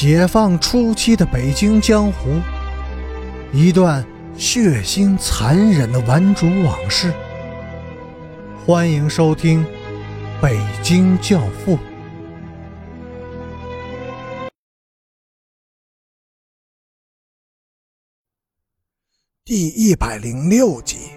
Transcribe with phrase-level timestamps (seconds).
[0.00, 2.40] 解放初期的北京江湖，
[3.52, 7.12] 一段血腥残忍的顽主往事。
[8.64, 9.64] 欢迎收听
[10.40, 11.76] 《北京教父》
[19.44, 21.10] 第一百零六集。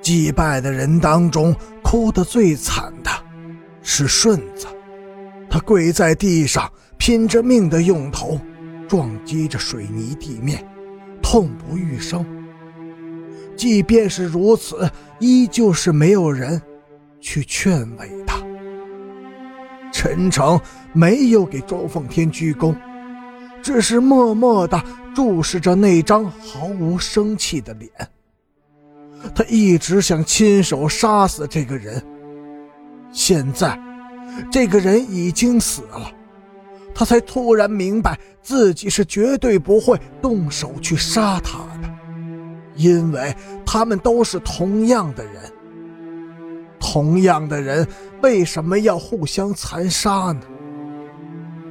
[0.00, 1.54] 祭拜的人当中，
[1.84, 3.10] 哭得最惨的
[3.82, 4.66] 是顺子。
[5.62, 8.38] 跪在地上，拼着命的用头
[8.86, 10.64] 撞击着水泥地面，
[11.22, 12.24] 痛不欲生。
[13.56, 16.60] 即便是如此，依旧是没有人
[17.20, 18.38] 去劝慰他。
[19.92, 20.60] 陈诚
[20.92, 22.74] 没有给周奉天鞠躬，
[23.62, 24.82] 只是默默地
[25.14, 27.90] 注视着那张毫无生气的脸。
[29.34, 32.02] 他一直想亲手杀死这个人，
[33.12, 33.78] 现在。
[34.50, 36.10] 这个人已经死了，
[36.94, 41.88] 他才突然明白自己是绝对不会动手去杀他的，
[42.74, 45.34] 因为他们都是同样的人。
[46.78, 47.86] 同样的人
[48.22, 50.40] 为什么要互相残杀呢？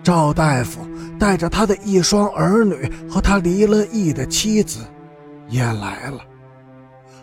[0.02, 0.80] 赵大夫
[1.20, 4.80] 带着他的一双儿女和他离了异的妻子
[5.50, 6.20] 也来了，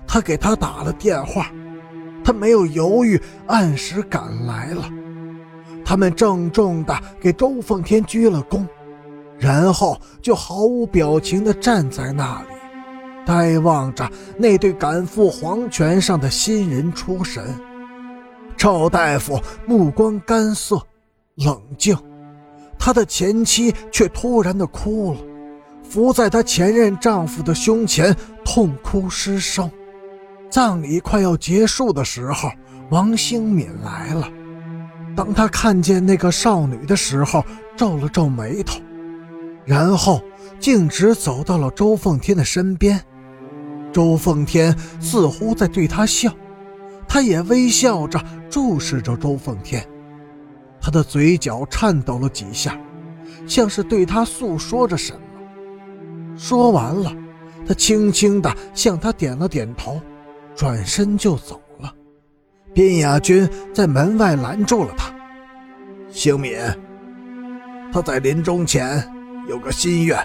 [0.06, 1.50] 他给他打了电话，
[2.22, 4.88] 他没有犹豫，按时赶来了。
[5.88, 8.62] 他们郑重地给周奉天鞠了躬，
[9.38, 12.48] 然后就毫无表情地站在那里，
[13.24, 17.42] 呆望着那对赶赴黄泉上的新人出神。
[18.54, 20.78] 赵大夫目光干涩、
[21.36, 21.96] 冷静，
[22.78, 25.20] 他的前妻却突然地哭了，
[25.82, 29.70] 伏在她前任丈夫的胸前痛哭失声。
[30.50, 32.50] 葬礼快要结束的时候，
[32.90, 34.28] 王兴敏来了。
[35.18, 37.44] 当他看见那个少女的时候，
[37.76, 38.78] 皱了皱眉头，
[39.64, 40.22] 然后
[40.60, 43.04] 径直走到了周凤天的身边。
[43.92, 46.32] 周凤天似乎在对他笑，
[47.08, 49.84] 他也微笑着注视着周凤天，
[50.80, 52.78] 他的嘴角颤抖了几下，
[53.44, 55.18] 像是对他诉说着什么。
[56.36, 57.12] 说完了，
[57.66, 60.00] 他轻轻地向他点了点头，
[60.54, 61.92] 转身就走了。
[62.72, 65.07] 边雅君在门外拦住了他，
[66.10, 66.58] 兴敏，
[67.92, 69.06] 他在临终前
[69.46, 70.18] 有个心愿，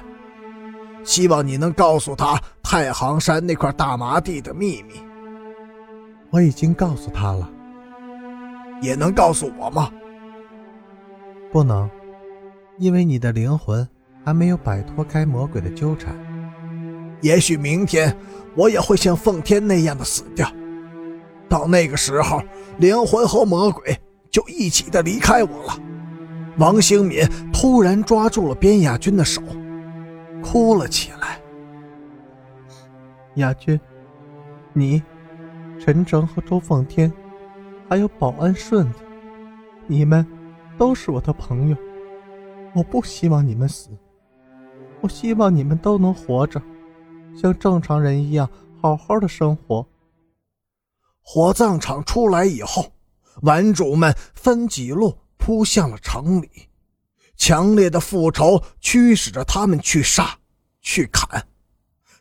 [1.03, 4.93] 希望你能告诉他太行山那块大麻地的秘密。
[6.29, 7.49] 我已经告诉他了，
[8.81, 9.91] 也能告诉我吗？
[11.51, 11.89] 不能，
[12.79, 13.87] 因为你的灵魂
[14.25, 16.15] 还没有摆脱该魔鬼的纠缠。
[17.21, 18.15] 也许明天
[18.55, 20.49] 我也会像奉天那样的死掉。
[21.47, 22.41] 到那个时候，
[22.77, 23.95] 灵魂和魔鬼
[24.33, 25.79] 就一起的离开我了。
[26.57, 27.19] 王兴敏
[27.53, 29.41] 突然抓住了边亚军的手，
[30.41, 31.39] 哭了起来。
[33.35, 33.79] 亚军，
[34.73, 35.01] 你、
[35.79, 37.13] 陈诚和周奉天，
[37.87, 38.99] 还有保安顺子，
[39.87, 40.25] 你们
[40.77, 41.77] 都是我的朋友。
[42.73, 43.89] 我不希望你们死，
[45.01, 46.59] 我希望你们都能活着，
[47.35, 48.49] 像正常人一样
[48.81, 49.87] 好好的生活。
[51.23, 52.85] 火葬场出来以后，
[53.41, 56.69] 顽主们分几路扑向了城里，
[57.35, 60.37] 强烈的复仇驱使着他们去杀、
[60.81, 61.47] 去砍。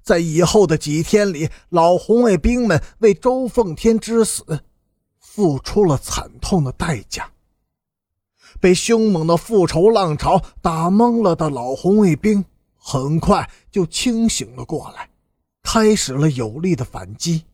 [0.02, 4.64] 在以后的几天里，老红卫兵们为周奉天之死
[5.20, 7.30] 付出了惨痛的代价。
[8.60, 12.44] 被凶猛的复仇浪潮打懵了的老红卫兵，
[12.76, 15.08] 很快就清醒了过来，
[15.62, 17.44] 开始了有力的反击。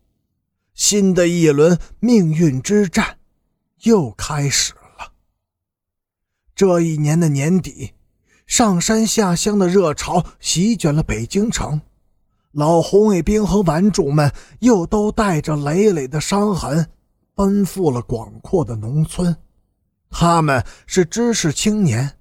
[0.73, 3.18] 新的一轮命运之战
[3.83, 5.13] 又开始了。
[6.55, 7.93] 这一年的年底，
[8.47, 11.81] 上山下乡的热潮席卷了北京城，
[12.53, 16.91] 老红卫兵和顽主们又都带着累累的伤痕，
[17.35, 19.37] 奔赴了广阔的农村。
[20.11, 22.19] 他们是知识青年，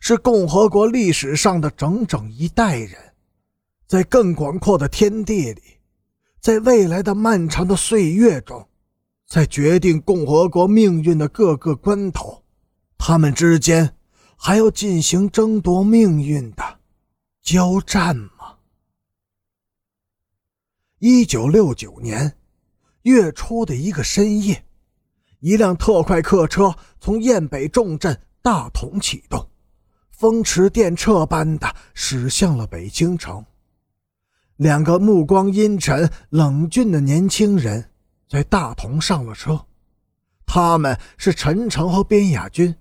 [0.00, 2.98] 是共和国历史上的整整一代人，
[3.86, 5.62] 在更广阔的天地里。
[6.40, 8.66] 在未来的漫长的岁月中，
[9.30, 12.42] 在决定共和国命运的各个关头，
[12.98, 13.94] 他们之间
[14.34, 16.80] 还要进行争夺命运的
[17.40, 18.56] 交战吗？
[20.98, 22.36] 一九六九年
[23.02, 24.64] 月初的一个深夜，
[25.38, 29.48] 一辆特快客车从雁北重镇大同启动，
[30.10, 33.46] 风驰电掣般的驶向了北京城。
[34.56, 37.89] 两个目光阴沉、冷峻的年轻人
[38.30, 39.66] 在大同上了车，
[40.46, 42.76] 他们是陈诚和边雅军。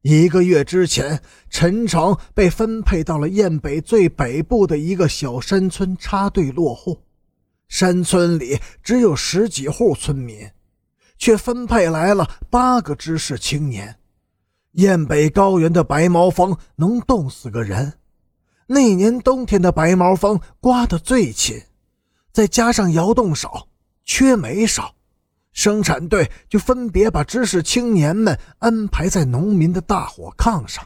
[0.00, 7.02] 一个月之前，陈诚被分配到了燕北最北部的一个小山村插队落户。
[7.68, 10.50] 山村里只有十几户村民，
[11.18, 13.98] 却分配来了八个知识青年。
[14.72, 17.98] 燕北高原的白毛风能冻死个人，
[18.68, 21.60] 那年冬天的白毛风刮得最勤，
[22.32, 23.68] 再加上窑洞少，
[24.08, 24.96] 缺煤少。
[25.52, 30.84] 生产队就分别把知识青年们安排在农民的大火炕上。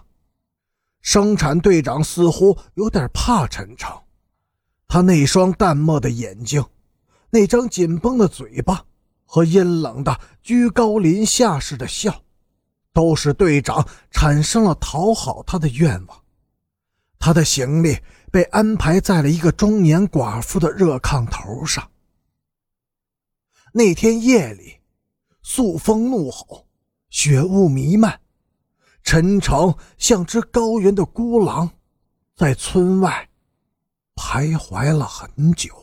[1.02, 3.90] 生产队长似乎有点怕陈诚，
[4.88, 6.64] 他那双淡漠的眼睛，
[7.30, 8.84] 那张紧绷的嘴巴
[9.24, 12.22] 和阴冷的居高临下似的笑，
[12.94, 16.22] 都使队长产生了讨好他的愿望。
[17.18, 17.98] 他的行李
[18.30, 21.86] 被安排在了一个中年寡妇的热炕头上。
[23.72, 24.76] 那天夜里，
[25.42, 26.66] 肃风怒吼，
[27.08, 28.20] 雪雾弥漫，
[29.02, 31.70] 陈诚像只高原的孤狼，
[32.36, 33.28] 在村外
[34.14, 35.81] 徘徊了很久。